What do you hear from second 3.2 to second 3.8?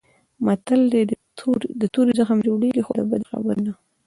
خبرې نه.